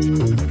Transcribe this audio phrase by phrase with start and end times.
[0.00, 0.49] All right,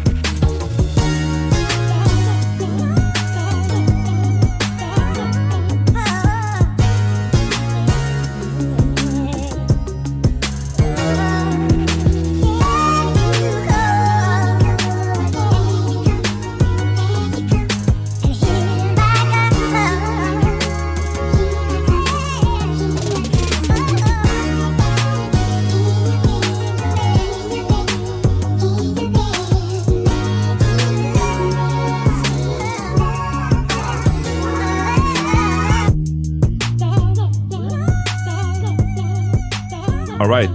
[40.40, 40.50] Put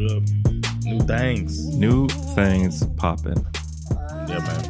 [0.00, 0.22] it up.
[0.84, 1.78] New things.
[1.78, 3.46] new things poppin'.
[4.28, 4.64] Yeah, man.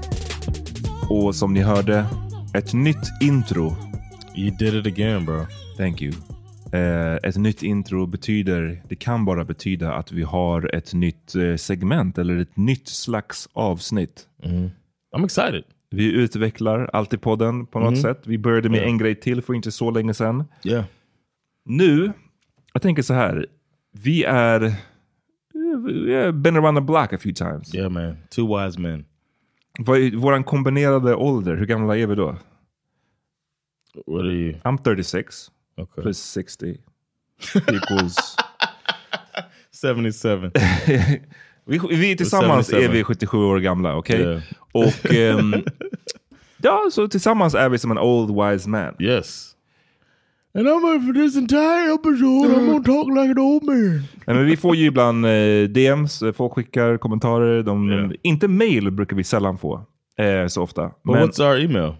[1.11, 2.07] Och som ni hörde,
[2.55, 3.77] ett nytt intro.
[4.37, 5.47] You did it again, bro.
[5.77, 6.13] Thank you.
[6.73, 11.57] Eh, ett nytt intro betyder, det kan bara betyda att vi har ett nytt eh,
[11.57, 14.27] segment eller ett nytt slags avsnitt.
[15.17, 15.65] I'm excited.
[15.91, 18.23] Vi utvecklar alltid podden på något sätt.
[18.25, 18.85] Vi började med Ja.
[18.85, 20.45] en grej till för inte så länge sedan.
[20.65, 20.85] Yeah.
[21.65, 22.13] Nu,
[22.73, 23.47] jag tänker så här.
[23.93, 24.61] Vi är,
[25.55, 27.75] har been around the block a few times.
[27.75, 28.17] Yeah, man.
[28.31, 29.05] Two wise men.
[29.79, 32.37] Är vår kombinerade ålder, hur gamla är vi då?
[34.07, 34.55] What are you?
[34.65, 36.03] I'm 36 Okay.
[36.03, 36.79] plus 60
[37.67, 38.37] equals...
[39.73, 40.29] 77.
[41.65, 42.93] vi, vi tillsammans är 77.
[42.93, 44.21] vi 77 år gamla, okej?
[44.21, 44.43] Yeah.
[44.73, 45.55] Och ehm,
[46.57, 48.95] ja, så tillsammans är vi som en old wise man.
[48.99, 49.50] yes.
[50.55, 54.03] And I'm here for this entire episode I'm gonna talk like an old man.
[54.27, 57.63] Nej, men vi får ju ibland eh, DMs, eh, folk skickar kommentarer.
[57.63, 58.11] De, Yeah.
[58.23, 59.85] Inte mail brukar vi sällan få
[60.19, 60.83] eh, så ofta.
[60.83, 61.95] But Men what's our email?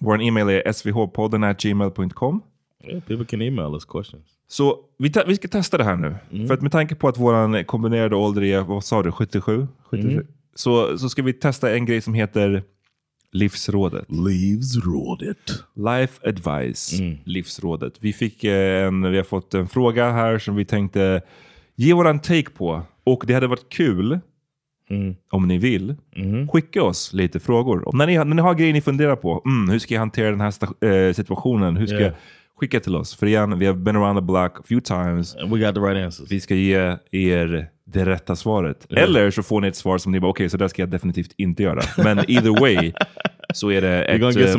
[0.00, 2.42] vår e-mail är svhpodden gmail.com.
[2.84, 4.24] Yeah, people can email us questions.
[4.48, 6.46] Så vi, vi ska testa det här nu.
[6.46, 9.66] För att med tanke på att vår kombinerade ålder är, vad sa du, 77?
[9.90, 10.26] 77.
[10.54, 12.62] Så, så ska vi testa en grej som heter
[13.32, 14.04] Livsrådet.
[14.08, 15.64] Leaves rådet.
[15.76, 16.94] Life Advice,
[17.24, 17.92] Livsrådet.
[18.00, 21.20] Vi, fick eh, en, vi har fått en fråga här som vi tänkte
[21.76, 22.82] ge våran take på.
[23.04, 24.18] Och det hade varit kul,
[25.30, 25.94] om ni vill,
[26.52, 27.88] skicka oss lite frågor.
[27.88, 30.30] Om när, ni, när ni har grejer ni funderar på, mm, hur ska jag hantera
[30.30, 31.76] den här eh, situationen?
[31.76, 32.06] Hur ska Yeah.
[32.06, 32.14] jag
[32.60, 33.14] skicka till oss?
[33.14, 35.36] För igen, vi har been around the block a few times.
[35.36, 36.30] And we got the right answers.
[36.32, 38.86] Vi ska ge er det rätta svaret.
[38.92, 41.34] Eller så får ni ett svar som ni bara, okej, så där ska jag definitivt
[41.36, 41.80] inte göra.
[41.96, 42.92] Men either way
[43.54, 44.52] så är det ett, eh,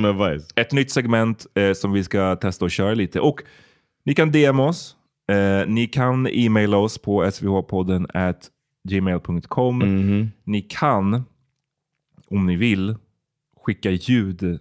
[0.56, 3.20] ett nytt segment eh, som vi ska testa och köra lite.
[3.20, 3.44] Och
[4.06, 4.96] ni kan DM oss.
[5.32, 8.50] Eh, ni kan e-maila oss på svhpodden at
[8.90, 9.82] gmail.com.
[10.44, 11.24] Ni kan,
[12.28, 12.96] om ni vill,
[13.66, 14.60] skicka ljud.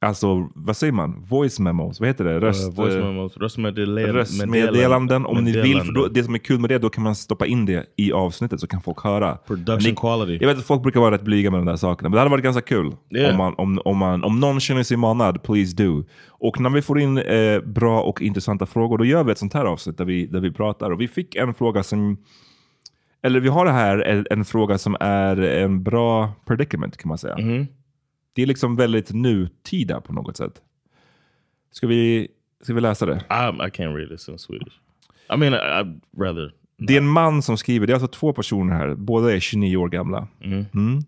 [0.00, 1.24] Alltså, vad säger man?
[1.28, 2.00] Voice memos?
[2.00, 2.40] Vad heter det?
[2.40, 4.12] Röst, Uh, voice eh, memos, röstmeddelanden.
[4.14, 5.26] röstmeddelanden.
[5.26, 5.80] Om ni vill.
[5.80, 8.12] För då, det som är kul med det, då kan man stoppa in det i
[8.12, 9.36] avsnittet så kan folk höra.
[9.36, 10.38] Production Ni- quality.
[10.40, 12.30] Jag vet att folk brukar vara rätt blyga med de där sakerna, men det hade
[12.30, 12.92] varit ganska kul.
[13.16, 13.30] Yeah.
[13.30, 16.04] Om, man, om, om, man, om någon känner sig manad, please do.
[16.28, 19.54] Och när vi får in eh, bra och intressanta frågor, då gör vi ett sånt
[19.54, 20.90] här avsnitt där vi, där vi pratar.
[20.90, 22.16] Och vi fick en fråga som,
[23.22, 27.18] eller vi har det här, en, en fråga som är en bra predicament kan man
[27.18, 27.36] säga.
[28.32, 30.62] Det är liksom väldigt nutida på något sätt.
[31.70, 32.28] Ska vi,
[32.60, 33.14] ska vi läsa det?
[33.14, 34.80] I, I can't read this in Swedish.
[35.34, 36.52] I mean, I'd rather.
[36.78, 39.76] Det är en man som skriver, det är alltså två personer här, båda är 29
[39.76, 40.28] år gamla.
[40.40, 41.00] Mm.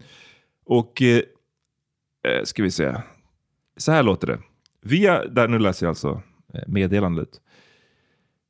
[0.64, 1.22] Och, eh,
[2.28, 2.96] eh, ska vi se,
[3.76, 4.38] så här låter det.
[4.82, 6.22] Via, där, nu läser jag alltså
[6.54, 7.28] eh, meddelandet.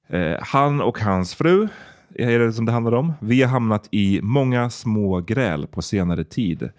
[0.08, 1.68] Eh, han och hans fru,
[2.14, 3.12] är det som det handlar om.
[3.20, 6.70] Vi har hamnat i många små gräl på senare tid.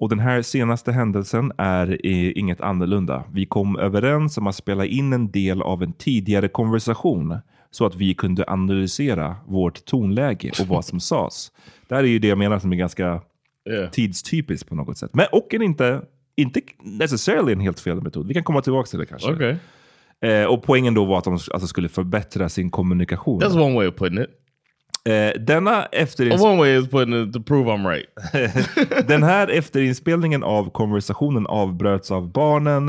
[0.00, 2.06] Och den här senaste händelsen är
[2.38, 3.24] inget annorlunda.
[3.32, 7.38] Vi kom överens om att spela in en del av en tidigare konversation
[7.70, 11.52] så att vi kunde analysera vårt tonläge och vad som sades.
[11.88, 13.20] Det här är ju det jag menar som är ganska
[13.70, 13.90] Yeah.
[13.90, 15.10] tidstypiskt på något sätt.
[15.14, 16.02] Men och en inte,
[16.36, 18.26] inte necessarily en helt fel metod.
[18.26, 19.32] Vi kan komma tillbaka till det kanske.
[19.32, 19.56] Okay.
[20.20, 23.40] Eh, och poängen då var att de alltså, skulle förbättra sin kommunikation.
[23.40, 24.30] That's one way of putting it.
[25.04, 28.06] Eh, denna, efter One way is putting it to prove I'm right.
[29.08, 32.88] den här efterinspelningen av konversationen avbröts av barnen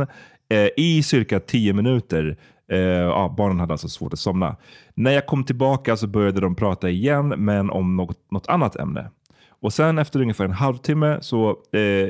[0.50, 2.38] eh, i cirka 10 minuter.
[2.72, 4.56] Eh, ja, barnen hade alltså svårt att somna.
[4.94, 9.10] När jag kom tillbaka så började de prata igen, men om något, något annat ämne.
[9.62, 12.10] Och sen efter ungefär en halvtimme så eh,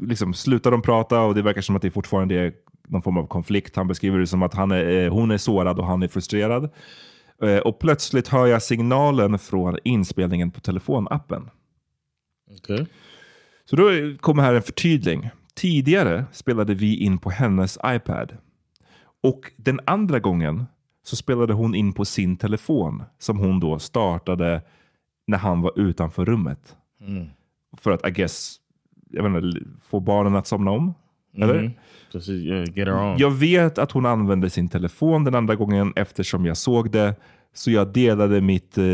[0.00, 2.52] liksom slutar de prata och det verkar som att det fortfarande är
[2.88, 3.76] någon form av konflikt.
[3.76, 6.70] Han beskriver det som att han är, eh, hon är sårad och han är frustrerad.
[7.42, 11.50] Eh, och plötsligt hör jag signalen från inspelningen på telefonappen.
[12.50, 12.86] Okay.
[13.64, 13.90] Så då
[14.20, 15.30] kommer här en förtydling.
[15.54, 18.36] Tidigare spelade vi in på hennes iPad.
[19.22, 20.64] Och den andra gången
[21.02, 24.62] så spelade hon in på sin telefon som hon då startade
[25.26, 26.76] när han var utanför rummet.
[27.76, 28.56] För att, I guess,
[29.10, 30.94] jag vet inte, få barnen att somna om.
[31.36, 31.70] Eller?
[32.12, 33.18] So she yeah, get her on.
[33.18, 37.14] Jag vet att hon använde sin telefon den andra gången eftersom jag såg det.
[37.54, 38.84] Så jag delade mitt, eh,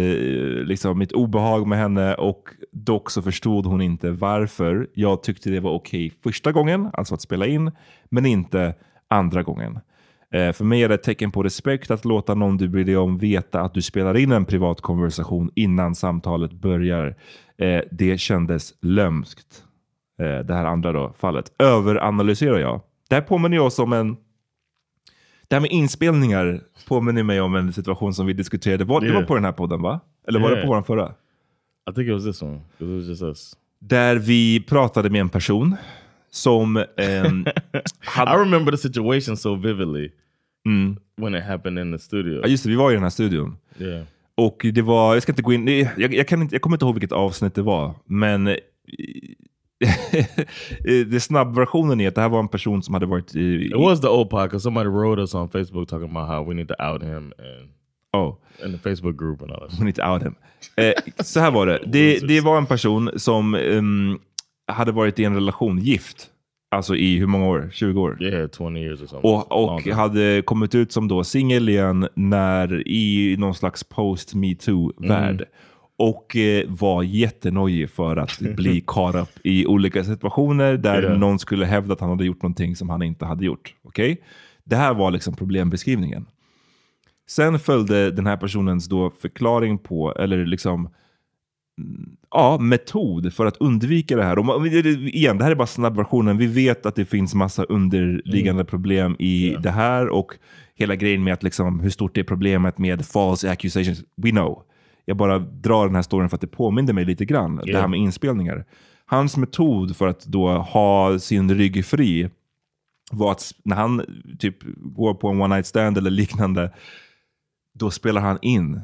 [0.65, 5.61] liksom, mitt obehag med henne och dock så förstod hon inte varför jag tyckte det
[5.61, 7.71] var okej första gången, alltså att spela in,
[8.09, 8.75] men inte
[9.09, 9.79] andra gången.
[10.35, 12.97] Eh, för mig är det ett tecken på respekt att låta någon du bryr dig
[12.97, 17.17] om veta att du spelar in en privat konversation innan samtalet börjar.
[17.59, 19.65] Eh, det kändes lömskt.
[20.19, 21.53] Eh, det här andra då, fallet.
[21.59, 22.81] Överanalyserar jag.
[23.09, 24.17] Det här påminner oss om en...
[25.49, 28.85] Det här med inspelningar påminner mig om en situation som vi diskuterade.
[28.85, 29.27] Var, Det var Yeah.
[29.27, 30.01] på den här podden va?
[30.29, 30.69] Eller var det Yeah.
[30.69, 31.15] på vår förra?
[31.91, 32.57] I think it was this one.
[32.57, 33.57] It was just us.
[33.81, 35.77] Där vi pratade med en person
[36.31, 37.45] som I
[38.05, 38.33] hade...
[38.43, 40.11] remember the situation so vividly
[41.17, 42.41] when it happened in the studio.
[42.43, 43.57] Ja, just det, vi var i den här studion.
[43.79, 44.03] Yeah.
[44.35, 46.77] Och det var, jag ska inte gå in, det- jag, jag, kan inte, jag kommer
[46.77, 48.47] inte ihåg vilket avsnitt det var, men
[50.85, 53.67] eh, det snabbversionen är att det här var en person som hade varit i...
[53.67, 56.55] It was the old pod because somebody wrote us on Facebook talking about how we
[56.55, 57.71] need to out him and
[58.13, 59.79] Oh, in the Facebook group and all that.
[59.79, 60.35] we need to out him.
[60.77, 60.93] Eh,
[61.25, 61.83] så här var det.
[61.87, 62.29] det.
[62.29, 64.19] Det var en person som ehm,
[64.73, 66.31] hade varit i en relation, gift.
[66.71, 67.71] Alltså i hur många år?
[67.73, 68.23] 20 år?
[68.23, 69.31] Yeah, 20 years or something.
[69.31, 75.45] Och, och hade kommit ut som då singel igen när, i någon slags post metoo-värld.
[75.99, 81.19] Och eh, var jättenojig för att bli caught up i olika situationer där Yeah.
[81.19, 83.75] någon skulle hävda att han hade gjort någonting som han inte hade gjort.
[83.83, 84.23] Okej?
[84.65, 86.27] Det här var liksom problembeskrivningen.
[87.29, 90.89] Sen följde den här personens då förklaring på, eller liksom
[91.81, 94.39] mm, ja, metod för att undvika det här.
[94.39, 96.39] Och igen, det här är bara snabbversionen.
[96.39, 100.33] Vi vet att det finns massa underliggande problem i det här och
[100.75, 104.03] hela grejen med att liksom, hur stort är problemet med false accusations.
[104.17, 104.63] We know.
[105.09, 107.61] Jag bara drar den här storyn för att det påminner mig lite grann.
[107.65, 108.65] Det här med inspelningar.
[109.07, 112.31] Hans metod för att då ha sin rygg fri
[113.13, 114.03] var att när han
[114.39, 116.71] typ går på en one night stand eller liknande,
[117.75, 118.81] då spelar han in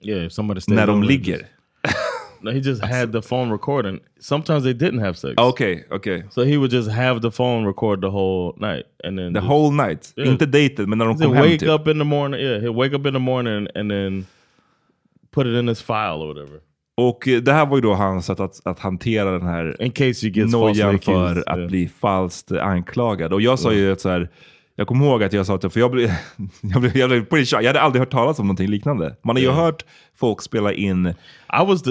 [0.00, 0.30] Yeah,
[0.68, 1.46] när de ligger.
[2.40, 3.98] No, he just had the phone recording.
[4.20, 5.34] Sometimes they didn't have sex.
[5.36, 6.24] Okej, okej.
[6.30, 9.46] So he would just have the phone record the whole night, and then The just-
[9.48, 10.12] whole night.
[10.16, 10.32] Yeah.
[10.32, 11.68] Inte dated, men när de kom hem wake typ.
[11.68, 12.40] up in the morning.
[12.40, 14.26] Yeah, he'll wake up in the morning and then
[15.38, 16.60] put it in his file or whatever.
[16.96, 19.92] Och eh, det här var ju då hans sätt att, att hantera den här In
[19.92, 21.68] case nojan för accused, att yeah.
[21.68, 23.32] bli falskt anklagad.
[23.32, 24.30] Och jag sa ju att så här,
[24.76, 26.10] jag kommer ihåg att jag sa att, för jag blev,
[26.60, 27.64] jag blev, jag blev pretty shocked.
[27.64, 29.16] Jag hade aldrig hört talas om någonting liknande.
[29.24, 29.84] Man har ju hört
[30.16, 31.90] folk spela in, I was the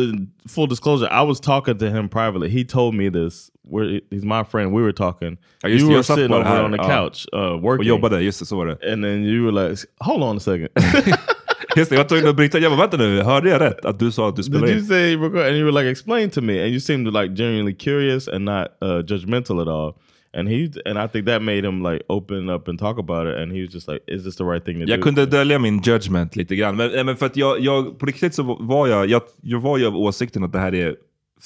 [0.50, 1.24] full disclosure.
[1.24, 2.50] I was talking to him privately.
[2.50, 3.52] He told me this.
[3.72, 4.76] We're, he's my friend.
[4.76, 5.38] We were talking.
[5.62, 6.88] Ja, just you were sitting over här, on the ja.
[6.88, 8.94] couch uh, och working, jobbade, just det, så var det.
[8.94, 10.70] and then you were like, "Hold on a second.
[11.78, 13.86] Just det, jag var tvungen att bryta, jag bara vänta nu, hörde jag rätt?
[13.86, 14.86] Att du sa att du Did spelade you in?
[14.86, 18.28] say record?" And you were like, "Explain to me." And you seemed like genuinely curious
[18.28, 19.94] and not uh, judgmental at all.
[20.38, 23.36] And he and I think that made him like open up and talk about it.
[23.42, 25.60] And he was just like, "Is this the right thing to Jag do?" kunde dölja
[25.60, 26.76] min judgment lite grann.
[26.76, 29.78] Men, nej, men för att jag, jag, på riktigt så var jag, jag, jag var
[29.78, 30.96] ju av åsikten att det här är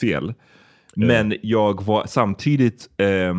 [0.02, 0.34] fel.
[0.96, 3.34] Men jag var samtidigt eh,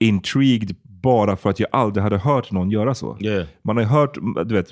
[0.00, 3.16] intrigued bara för att jag aldrig hade hört någon göra så.
[3.20, 3.46] Yeah.
[3.62, 4.68] Man har ju hört, du vet,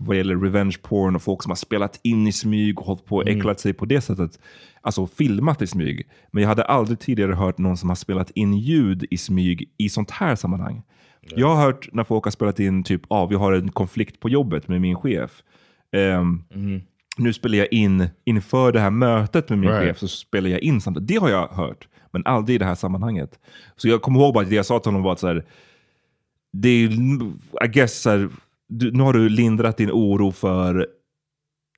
[0.00, 3.16] vad gäller revenge porn och folk som har spelat in i smyg och hållit på
[3.16, 4.38] och äcklat sig på det sättet.
[4.80, 6.06] Alltså filmat i smyg.
[6.32, 9.88] Men jag hade aldrig tidigare hört någon som har spelat in ljud i smyg i
[9.88, 10.82] sånt här sammanhang.
[11.36, 14.28] Jag har hört när folk har spelat in typ, ah, vi har en konflikt på
[14.28, 15.42] jobbet med min chef.
[15.92, 16.42] Ehm,
[17.16, 19.84] Nu spelar jag in, inför det här mötet med min Right.
[19.88, 21.08] chef, så spelar jag in samtidigt.
[21.08, 23.30] Det har jag hört, men aldrig i det här sammanhanget.
[23.76, 25.44] Så jag kommer ihåg bara att det jag sa till honom var att så här,
[26.54, 26.90] det är,
[27.64, 28.28] I guess, här,
[28.68, 30.86] du, nu har du lindrat din oro för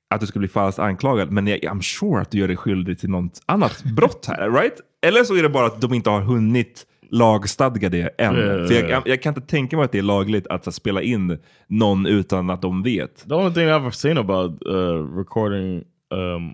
[0.09, 2.99] att du ska bli falskt anklagad, men jag, I'm sure att du gör dig skyldig
[2.99, 4.81] till något annat brott här, right?
[5.01, 8.35] Eller så är det bara att de inte har hunnit lagstadga det än.
[8.35, 8.89] Ja, För jag, ja, ja.
[8.89, 12.05] jag, jag kan inte tänka mig att det är lagligt att så, spela in någon
[12.05, 13.29] utan att de vet.
[13.29, 16.53] The only thing I've seen about uh, recording um,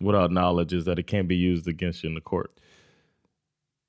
[0.00, 2.50] without knowledge is that it can't be used against you in the court.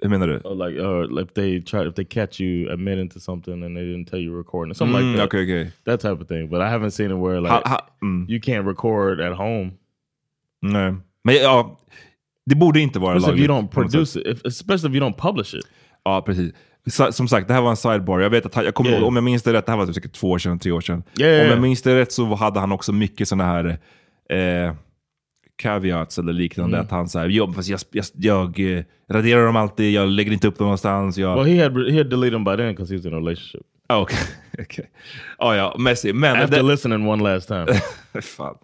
[0.03, 0.33] Hur menar du?
[0.65, 4.05] Like, or if they try, if they catch you admitting to something and they didn't
[4.09, 5.27] tell you recording, something Mm, like that.
[5.27, 5.71] Okej, okej.
[5.85, 6.49] That type of thing.
[6.49, 8.25] But I haven't seen it where like Ha- ha- mm.
[8.29, 9.71] you can't record at home.
[10.61, 10.95] Nej.
[11.23, 11.77] Men ja,
[12.45, 13.73] det borde inte vara Especially if lagligt.
[13.73, 15.65] you don't produce it, if, especially if you don't publish it.
[16.05, 16.53] Ja, precis.
[17.11, 18.19] Som sagt, det här var en sidebar.
[18.19, 19.03] Jag vet att han, jag kommer Yeah.
[19.03, 20.81] om jag minns det rätt, det här var typ säkert två år sedan, tre år
[20.81, 21.03] sedan.
[21.19, 23.65] Yeah, yeah, Om jag minns det rätt så hade han också mycket sådana här
[24.29, 24.73] eh,
[25.57, 26.77] caveats eller liknande.
[26.77, 26.85] Mm.
[26.85, 30.47] Att han säger, jo, fast jag, jag, jag eh, raderar dem alltid, jag lägger inte
[30.47, 31.17] upp dem någonstans.
[31.17, 31.35] Jag...
[31.35, 33.61] Well, he had he had deleted them by then because he was in a relationship.
[33.87, 34.17] Ah, Okej.
[34.59, 34.85] Okay.
[35.37, 36.13] Ah, ja, Messi.
[36.13, 37.65] Men After det, listening one last time,
[38.21, 38.55] fan.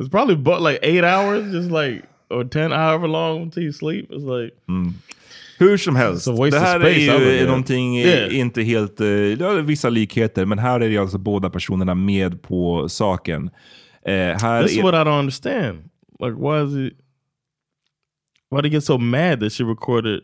[0.00, 4.10] it's probably but like eight hours, just like or ten, however long until you sleep.
[4.10, 4.54] It's like
[5.58, 8.38] Hur som helst, det här är ju någonting Yeah.
[8.38, 12.42] inte helt, eh, det har vissa likheter, men här är det alltså båda personerna med
[12.42, 13.50] på saken.
[14.08, 15.78] Eh, här This is är, what I don't understand.
[16.20, 16.98] Like, why is it?
[18.50, 20.20] Why they get so mad that she recorded?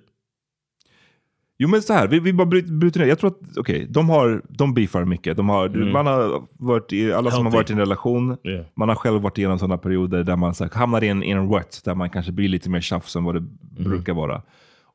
[1.59, 3.07] Jo men så här, vi, vi bara bryter, bryter ner.
[3.07, 5.37] Jag tror att, okej, de har, de beefar mycket.
[5.37, 7.57] De har, Man har varit i, alla som har Healthy.
[7.57, 8.65] varit i en relation, Yeah.
[8.77, 11.31] man har själv varit igenom sådana perioder där man så här, hamnar i en, i
[11.31, 13.41] en rut, där man kanske blir lite mer tjafs än vad det
[13.85, 14.43] brukar vara.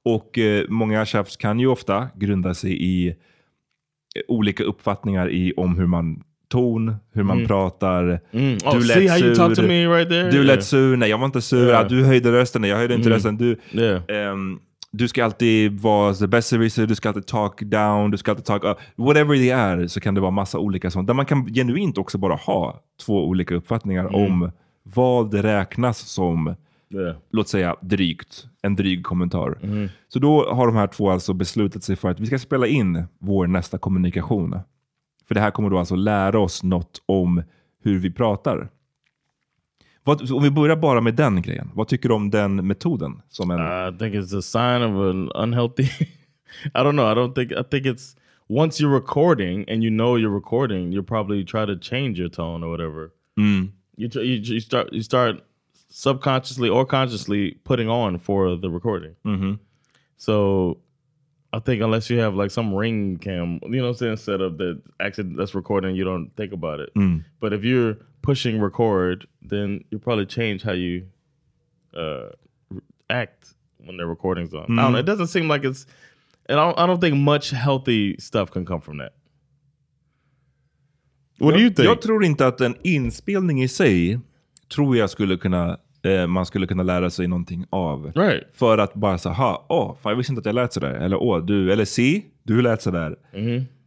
[0.04, 3.14] Och eh, många tjafs kan ju ofta grunda sig i eh,
[4.28, 6.24] olika uppfattningar i om hur man
[6.56, 8.20] ton, hur man pratar.
[8.32, 8.58] Mm.
[8.66, 10.30] Oh, see how you talk to me right there?
[10.32, 10.46] Du Yeah.
[10.46, 11.68] lät sur, nej jag var inte sur.
[11.68, 11.80] Yeah.
[11.80, 13.38] Ah, Du höjde rösten, nej jag höjde inte rösten.
[13.38, 14.02] Du, Yeah.
[14.08, 14.60] Ehm,
[14.92, 18.64] du ska alltid vara the besserwisser, du ska alltid talk down, du ska alltid talk
[18.64, 18.78] up.
[18.96, 21.08] Whatever det är så kan det vara massa olika sånt.
[21.08, 24.52] Där man kan genuint också bara ha två olika uppfattningar om
[24.84, 26.56] vad det räknas som,
[26.94, 27.16] Yeah.
[27.32, 29.58] låt säga drygt, en dryg kommentar.
[30.08, 33.04] Så då har de här två alltså beslutat sig för att vi ska spela in
[33.20, 34.60] vår nästa kommunikation.
[35.28, 37.44] För det här kommer då alltså lära oss något om
[37.84, 38.70] hur vi pratar.
[40.04, 43.22] Vad, om vi börjar bara med den grejen, vad tycker du om den metoden?
[43.30, 45.84] Som en, I think it's a sign of an unhealthy.
[46.74, 47.12] I don't know.
[47.12, 47.52] I don't think.
[47.52, 48.16] I think it's
[48.50, 52.64] once you're recording and you know you're recording, you'll probably try to change your tone
[52.64, 53.12] or whatever.
[53.98, 55.36] You, tr- you you start you start
[55.90, 59.16] subconsciously or consciously putting on for the recording.
[60.18, 60.78] So
[61.56, 64.42] I think unless you have like some ring cam, you know what I'm saying, set
[64.42, 66.90] up that actually that's recording, you don't think about it.
[67.40, 71.06] But if you're pushing record, then you probably change how you
[71.96, 72.28] uh,
[73.10, 74.78] act when the recording's on.
[74.78, 75.00] I don't know.
[75.00, 75.86] It doesn't seem like it's.
[76.48, 79.14] And I don't, I don't think much healthy stuff can come from that.
[81.40, 81.88] What do you jag, think?
[81.88, 84.20] jag tror inte att en inspelning i sig,
[84.68, 88.12] tror jag skulle kunna, eh, man skulle kunna lära sig någonting av.
[88.16, 88.44] Right.
[88.54, 90.94] För att bara säga, ha, åh, fan, jag visste inte att jag lät sådär.
[90.94, 93.16] Eller åh, du, eller si, du lät sådär.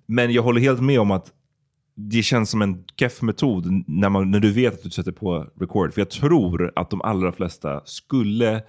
[0.07, 1.33] Men jag håller helt med om att
[1.95, 5.47] det känns som en keff metod när, man, när du vet att du sätter på
[5.61, 5.95] record.
[5.95, 8.63] För jag tror att de allra flesta skulle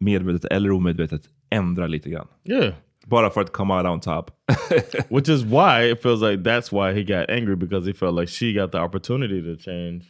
[0.00, 2.26] medvetet eller omedvetet ändra lite grann.
[2.44, 2.74] Yeah.
[3.06, 4.30] Bara för att come out on top.
[5.08, 8.32] Which is why it feels like that's why he got angry because he felt like
[8.32, 10.02] she got the opportunity to change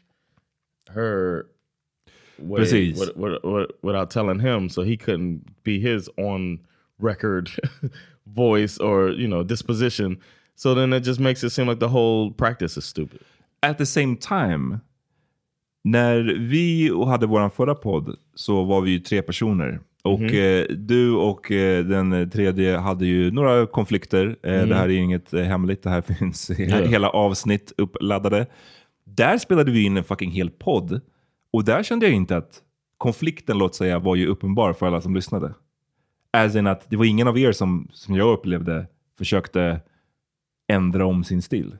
[0.95, 1.45] her
[2.41, 2.61] way
[2.99, 6.59] with- with- with- without telling him, so he couldn't be his on
[7.03, 7.51] record
[8.25, 10.17] voice or you know disposition.
[10.57, 13.21] So then it just makes it seem like the whole practice is stupid.
[13.63, 14.79] At the same time,
[15.85, 19.81] när vi hade vår förra podd så var vi ju tre personer.
[20.03, 24.37] Och eh, du och eh, den tredje hade ju några konflikter.
[24.43, 28.47] Eh, Det här är inget eh, hemligt, det här finns he- hela avsnitt uppladdade.
[29.05, 31.01] Där spelade vi in en fucking hel podd.
[31.53, 32.61] Och där kände jag inte att
[32.99, 35.55] konflikten, låt säga, var ju uppenbar för alla som lyssnade.
[36.33, 38.87] As in att det var ingen av er som, som jag upplevde
[39.19, 39.81] försökte
[40.73, 41.77] ändra om sin stil.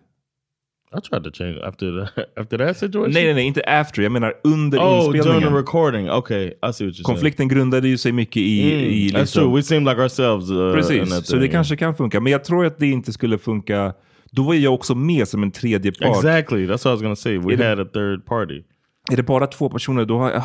[0.99, 2.27] I tried to change after that.
[2.41, 3.13] After that situation.
[3.13, 4.03] Nej, nej, nej, inte after.
[4.03, 5.55] Jag menar under Oh, during the inspelningen.
[5.55, 6.11] recording.
[6.11, 7.05] Okay, I see what you're saying.
[7.05, 8.73] Konflikten grundade ju sig mycket i...
[8.75, 9.57] Mm, i that's liksom- true.
[9.57, 10.51] We seem like ourselves.
[10.51, 11.51] Uh, Precis, så det thing.
[11.51, 12.21] kanske kan funka.
[12.21, 13.95] Men jag tror att det inte skulle funka.
[14.31, 16.17] Då var jag också med som en tredje part.
[16.17, 16.67] Exactly.
[16.67, 17.39] That's what I was gonna say.
[17.39, 18.63] We It- had a third party.
[19.13, 20.43] Är det bara två personer, då har jag,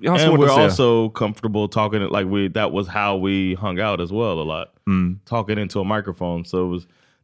[0.00, 0.62] jag har and svårt we're att se.
[0.62, 4.68] also comfortable talking like we that was how we hung out as well a lot
[4.86, 5.18] Mm.
[5.28, 6.82] talking into a microphone so it was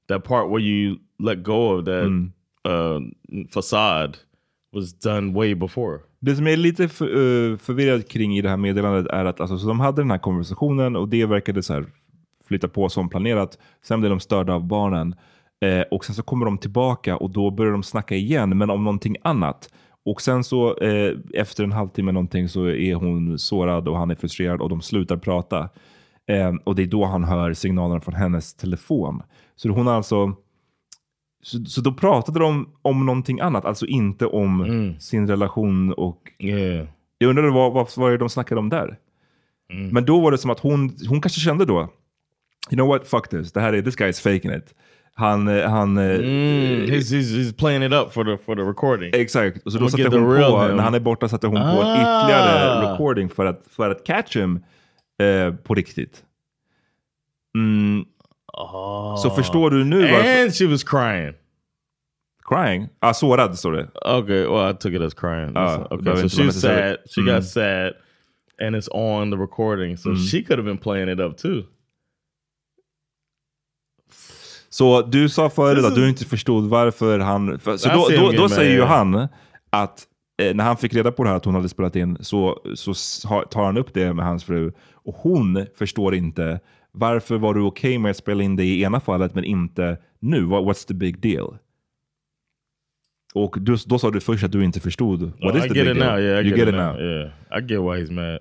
[0.09, 2.33] that part where you let go of that Mm.
[2.69, 3.01] uh,
[3.51, 4.13] facade
[4.73, 8.57] was done way before Det som är lite för, eh, förvirrad kring i det här
[8.57, 11.85] meddelandet är att alltså, så de hade den här konversationen och det verkade så här
[12.49, 13.59] flytta på som planerat.
[13.83, 15.15] Sen blev de störda av barnen
[15.61, 18.85] eh, och sen så kommer de tillbaka och då börjar de snacka igen, men om
[18.85, 19.69] någonting annat.
[20.05, 24.15] Och sen så eh, efter en halvtimme någonting så är hon sårad och han är
[24.15, 25.69] frustrerad och de slutar prata.
[26.27, 29.23] Eh, och det är då han hör signalerna från hennes telefon.
[29.57, 30.33] Så hon alltså
[31.43, 36.87] så, så då pratade de om någonting annat, alltså inte om sin relation och yeah
[37.19, 38.99] jag undrade vad, vad, vad de snackade om där?
[39.93, 41.79] Men då var det som att hon, hon kanske kände då,
[42.71, 44.75] you know what, fuck this, det här är, this guy is faking it.
[45.17, 49.11] Han, eh, han, eh, Mm, he's, he's, playing it up for the for the recording
[49.15, 49.73] exakt.
[49.73, 50.77] Så då satte hon på, him.
[50.77, 51.97] när han är borta satte hon på Ah.
[51.97, 54.65] ytterligare recording för att, för att catch him
[55.23, 56.23] eh, på riktigt.
[57.59, 58.05] Mm,
[59.23, 60.43] Så förstår du nu varför...
[60.43, 61.33] and she was crying
[62.49, 62.89] Crying?
[63.01, 63.89] Ah, sårad står det.
[64.19, 67.35] okay well I took it as crying Ah, okay so she's sad she Mm.
[67.35, 67.93] got sad
[68.61, 71.63] and it's on the recording so she could have been playing it up too
[74.75, 77.59] Så du sa förut att du inte förstod varför han...
[77.59, 79.29] För, så då, då, då säger ju han
[79.71, 80.07] att
[80.43, 82.95] eh, när han fick reda på det här att hon hade spelat in så, så
[83.51, 84.73] tar han upp det med hans fru.
[84.93, 86.61] Och hon förstår inte
[86.93, 90.45] varför var du okej med att spela in det i ena fallet men inte nu?
[90.45, 91.57] What, what's the big deal?
[93.35, 95.23] Och du, då sa du först att du inte förstod.
[95.23, 96.13] What Oh, is I the get big it deal?
[96.13, 96.21] now.
[96.21, 97.01] Yeah, I you get, it now.
[97.01, 98.39] Yeah, I get why he's mad.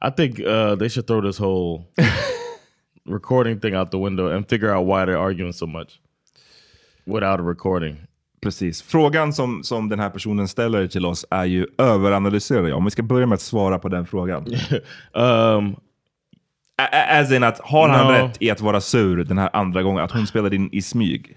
[0.00, 1.84] I think uh, they should throw this whole
[3.08, 5.88] recording thing out the window and figure out why they're arguing so much
[7.04, 7.96] without a recording.
[8.40, 8.82] Precis.
[8.82, 12.78] Frågan som, som den här personen ställer till oss är ju överanalyserar jag?
[12.78, 14.46] Om vi ska börja med att svara på den frågan.
[15.12, 15.76] Um,
[16.92, 18.12] As in att har han No.
[18.12, 20.04] rätt i att vara sur den här andra gången?
[20.04, 21.36] Att hon spelade in i smyg?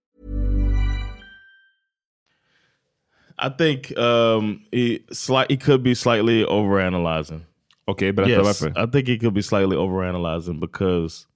[3.37, 7.43] I think um, he slight he could be slightly overanalyzing.
[7.87, 8.63] Okay, but Yes.
[8.75, 11.27] I think he could be slightly overanalyzing because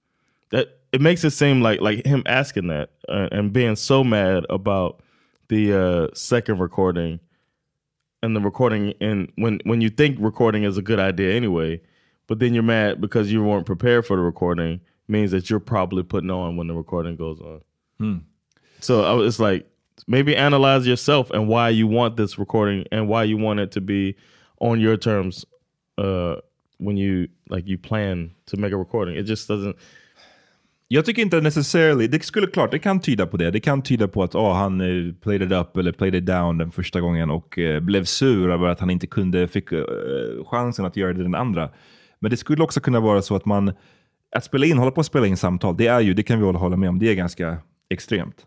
[0.50, 4.46] that it makes it seem like like him asking that uh, and being so mad
[4.48, 5.02] about
[5.48, 7.20] the uh, second recording
[8.22, 11.80] and the recording and when when you think recording is a good idea anyway,
[12.26, 16.02] but then you're mad because you weren't prepared for the recording means that you're probably
[16.02, 17.60] putting on when the recording goes on.
[17.98, 18.18] Hmm.
[18.80, 19.66] So I it's like
[20.06, 23.80] maybe analyze yourself and why you want this recording and why you want it to
[23.80, 24.14] be
[24.60, 25.44] on your terms
[25.98, 26.34] uh
[26.78, 29.16] when you like you plan to make a recording.
[29.16, 29.76] It just doesn't
[30.88, 33.50] Jag tycker inte necessarily, det skulle klart, det kan tyda på det.
[33.50, 36.58] Det kan tyda på att oh, han eh, played it up eller played it down
[36.58, 39.84] den första gången och uh, blev sur över att han inte kunde, fick uh,
[40.46, 41.70] chansen att göra det den andra.
[42.18, 43.72] Men det skulle också kunna vara så att man,
[44.36, 46.44] att spela in, hålla på att spela in samtal, det är ju, det kan vi
[46.44, 47.58] hålla med om, det är ganska
[47.88, 48.46] extremt.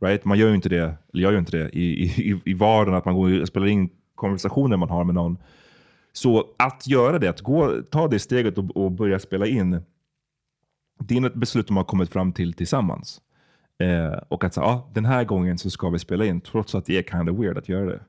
[0.00, 0.24] Right?
[0.24, 3.04] Man gör ju inte det, eller jag gör inte det i, i, i vardagen, att
[3.04, 5.38] man går och spelar in konversationer man har med någon.
[6.12, 9.80] Så att göra det, att gå, ta det steget och, och börja spela in,
[10.98, 13.20] det är ett beslut de har kommit fram till tillsammans.
[13.78, 16.86] Eh, och att säga, ah, den här gången så ska vi spela in, trots att
[16.86, 18.00] det är kind of weird att göra det.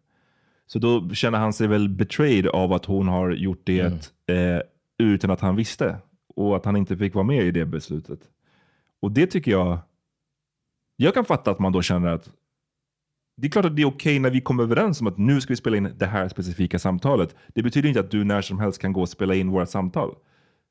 [0.68, 4.62] Så då känner han sig väl betrayed av att hon har gjort det eh,
[4.98, 5.98] utan att han visste.
[6.36, 8.20] Och att han inte fick vara med i det beslutet.
[9.00, 9.80] Och det tycker jag,
[10.98, 12.30] jag kan fatta att man då känner att
[13.42, 15.52] det är klart att det är okej när vi kommer överens om att nu ska
[15.54, 17.36] vi spela in det här specifika samtalet.
[17.56, 20.16] Det betyder inte att du när som helst kan gå och spela in våra samtal.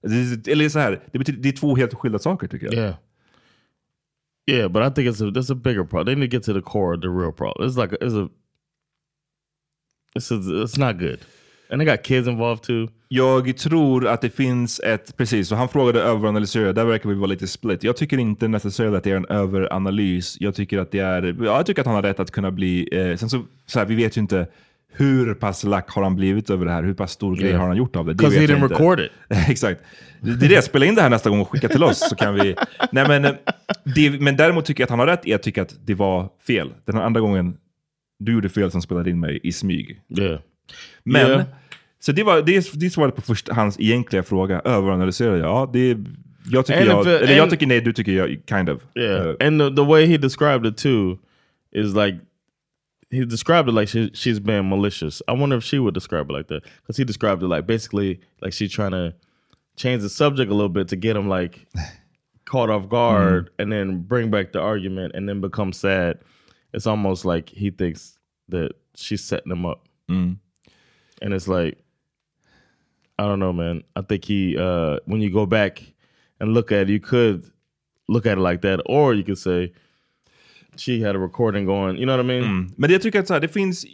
[0.02, 2.74] Det- Eller så här, det, betyder, det är två helt skilda saker tycker jag.
[2.74, 2.94] Yeah.
[4.50, 6.06] Yeah, but I think it's a that's a bigger problem.
[6.06, 7.68] They need to get to the core of the real problem.
[7.68, 8.28] It's like a, it's a
[10.18, 11.18] it's a, it's not good.
[11.70, 12.88] And they got kids involved too.
[13.09, 17.27] Jag tror att det finns ett, precis, och han frågade överanalysera, där verkar vi vara
[17.27, 17.83] lite split.
[17.85, 20.37] Jag tycker inte necessarily att det är en överanalys.
[20.40, 22.88] Jag tycker att det är, ja, jag tycker att han har rätt att kunna bli,
[22.92, 24.47] eh, sen så, så här, vi vet ju inte
[24.92, 26.83] hur pass lack har han blivit över det här?
[26.83, 27.61] Hur pass stor grej Yeah.
[27.61, 28.14] har han gjort av det?
[28.14, 28.75] Det vet he didn't inte.
[28.75, 29.11] record it.
[29.49, 29.81] Exakt.
[30.21, 32.35] Det är det, spela in det här nästa gång och skicka till oss så kan
[32.35, 32.57] vi...
[32.92, 33.33] Nej, men, eh,
[33.95, 35.21] det, men däremot tycker jag att han har rätt.
[35.25, 36.73] Jag tycker att det var fel.
[36.85, 37.57] Den här andra gången,
[38.19, 40.01] du gjorde fel som spelade in mig i smyg.
[40.19, 40.40] Yeah.
[41.05, 41.42] Men, Yeah.
[42.07, 44.61] Så det, var, det, det svarade på först, hans egentliga fråga.
[44.64, 45.47] Överanalysera jag?
[45.47, 45.99] Ja, det,
[46.51, 48.83] jag tycker And jag, it- eller jag tycker nej, du tycker jag, kind of.
[48.95, 51.19] Yeah, Uh, and the, the way he described it too
[51.73, 52.19] is like
[53.11, 55.23] he described it like she, she's being malicious.
[55.29, 58.21] I wonder if she would describe it like that because he described it like basically
[58.42, 59.12] like she's trying to
[59.77, 61.66] change the subject a little bit to get him like
[62.45, 66.19] caught off guard and then bring back the argument and then become sad.
[66.73, 68.19] It's almost like he thinks
[68.51, 70.37] that she's setting him up, Mm.
[71.23, 71.79] and it's like
[73.18, 73.83] I don't know, man.
[73.96, 75.94] I think he uh when you go back
[76.40, 77.44] and look at it, you could
[78.09, 79.72] look at it like that, or you could say
[80.76, 81.96] she had a recording going.
[81.96, 82.44] You know what I mean?
[82.44, 82.70] Mm.
[82.76, 83.87] Men jag tycker att så här, det finns...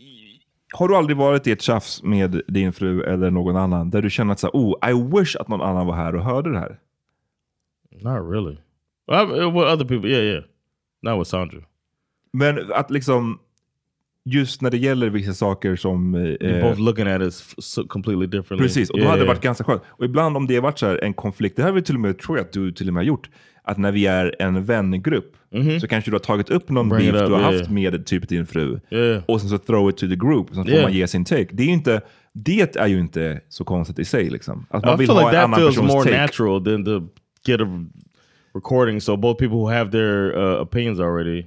[0.74, 4.10] Har du aldrig varit i ett tjafs med din fru eller någon annan där du
[4.10, 6.58] känner att så här, oh, I wish att någon annan var här och hörde det
[6.58, 6.78] här?
[7.90, 8.56] Not really.
[9.06, 10.44] Well, with other people, yeah, yeah.
[11.02, 11.58] Not with Sandra.
[12.32, 13.38] Men att liksom,
[14.24, 16.14] just när det gäller vissa saker som...
[16.40, 18.58] Eh, both looking at it s- so completely differently.
[18.66, 19.34] Precis, och då Yeah, hade det yeah.
[19.34, 19.82] varit ganska skönt.
[19.88, 22.00] Och ibland om det varit så här en konflikt, det här har vi till och
[22.00, 23.30] med, tror jag att du till och med har gjort,
[23.64, 25.36] att när vi är en vängrupp
[25.80, 26.88] så kanske du har tagit upp någon.
[26.88, 27.52] Bring beef up, du har yeah.
[27.58, 28.80] haft med typ din fru
[29.26, 30.82] och sen så throw it to the group, så får Yeah.
[30.82, 31.46] man ge sin take.
[31.52, 32.00] Det är ju inte,
[32.32, 34.30] det är ju inte så konstigt i sig.
[34.30, 34.66] Liksom.
[34.70, 36.16] Att man I vill feel ha like en annan feels more take.
[36.20, 37.00] natural than to
[37.46, 37.84] get a
[38.54, 41.46] recording so both people who have their uh, opinions already.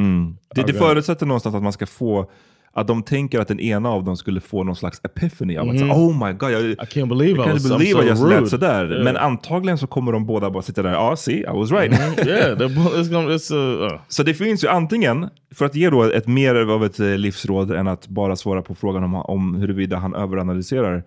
[0.00, 0.36] Mm.
[0.54, 2.30] Det, det förutsätter någonstans att man ska få,
[2.72, 5.78] att de tänker att den ena av dem skulle få någon slags epiphany av att
[5.78, 8.40] säga, oh my god, jag, I can't believe I jag kan was believe so rude.
[8.40, 8.92] lät sådär.
[8.92, 9.04] Yeah.
[9.04, 11.92] Men antagligen så kommer de båda bara sitta där, ja, ah, see, I was right.
[12.26, 14.00] yeah, both, it's gonna, it's uh, uh.
[14.08, 17.70] Så det finns ju antingen, för att ge då ett mer av ett eh, livsråd
[17.70, 21.04] än att bara svara på frågan om, om huruvida han överanalyserar.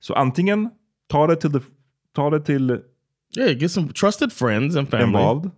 [0.00, 0.70] Så antingen
[1.08, 1.60] ta det till, the,
[2.16, 2.78] ta det till
[3.38, 3.52] yeah.
[3.58, 5.06] Get some trusted friends and family.
[5.06, 5.50] involved.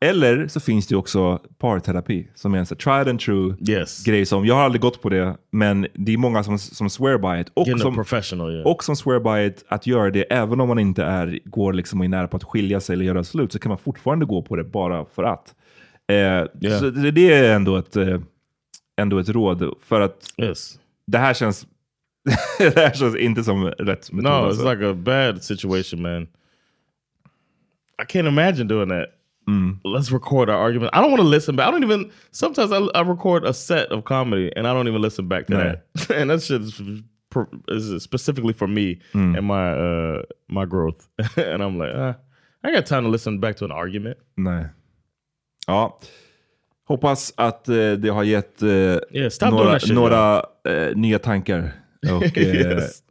[0.00, 4.04] Eller så finns det ju också parterapi som är en så tried and true Yes.
[4.04, 7.18] grej som, jag har aldrig gått på det, men det är många som, som swear
[7.18, 7.48] by it.
[7.54, 8.66] Och som, professional, yeah.
[8.66, 12.00] och som swear by it att göra det även om man inte är, går liksom
[12.00, 14.42] och är nära på att skilja sig eller göra slut, så kan man fortfarande gå
[14.42, 15.54] på det bara för att.
[16.12, 18.20] Eh, Så det, det är ändå ett, eh,
[19.00, 20.78] ändå ett råd, för att Yes.
[21.06, 21.66] det här känns
[22.58, 24.22] det här känns inte som rätt metod.
[24.24, 24.62] No, alltså.
[24.66, 26.22] it's like a bad situation, man.
[28.02, 29.06] I can't imagine doing that.
[29.48, 29.78] Mm.
[29.84, 30.90] Let's record our argument.
[30.92, 31.68] I don't want to listen back.
[31.68, 32.10] I don't even.
[32.32, 35.52] Sometimes I, I record a set of comedy and I don't even listen back to
[35.54, 35.58] No.
[35.58, 36.10] that.
[36.20, 36.62] and that shit
[37.68, 39.36] is, specifically for me Mm.
[39.38, 41.08] and my uh my growth.
[41.36, 42.14] and I'm like, uh,
[42.64, 44.16] I got time to listen back to an argument.
[44.36, 44.66] Nej.
[45.66, 45.98] Ja.
[46.88, 48.68] Hoppas att eh, det har gett eh,
[49.10, 51.72] Yeah, några, några eh, nya tankar.
[52.16, 53.02] Och, eh, Yes.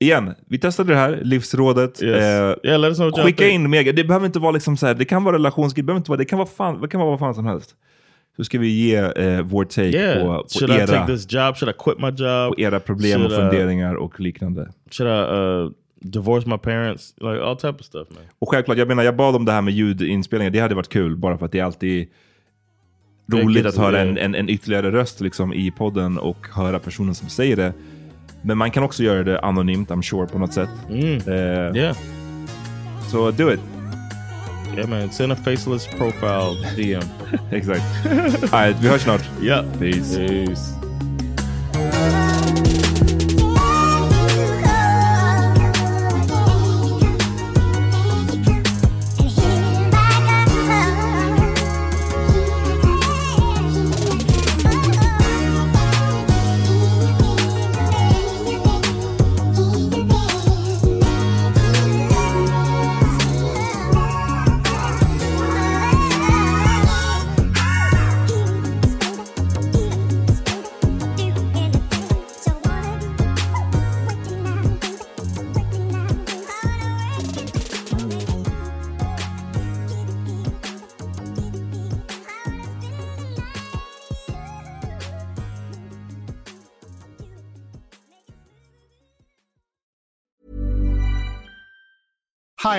[0.00, 2.02] Igen, vi testade det här, livsrådet.
[2.02, 2.24] Yes.
[2.64, 3.92] Eh, skicka in mega.
[3.92, 6.18] Det behöver inte vara liksom så här, det kan vara relationsgrej, det behöver inte vara,
[6.18, 7.74] det kan vara, fan, det kan vara vad fan som helst.
[8.36, 10.22] Så ska vi ge eh, vår take Yeah.
[10.22, 11.56] på, på, Should I take era, this job?
[11.56, 12.54] Should I quit my job?
[12.54, 14.68] på era problem och Should, uh, funderingar och liknande.
[14.90, 17.14] Should I uh, divorce my parents?
[17.16, 18.22] Like all type of stuff, man.
[18.38, 20.50] Och självklart, jag menar, jag bad om det här med ljudinspelningar.
[20.50, 22.08] Det hade varit kul, bara för att det är alltid
[23.32, 27.28] roligt att höra en, en, en ytterligare röst liksom, i podden och höra personen som
[27.28, 27.72] säger det.
[28.48, 30.68] Men man kan också göra det anonymt, I'm sure, på något sätt.
[30.88, 31.14] Mm.
[31.26, 31.96] Eh, Yeah.
[33.10, 33.60] Så do it.
[34.76, 35.10] Yeah, man.
[35.10, 37.02] Send a faceless profile DM.
[37.52, 37.84] Exakt.
[38.52, 39.22] All right, vi hörs snart.
[39.42, 39.64] Yeah.
[39.78, 40.16] Peace.
[40.16, 40.74] Peace.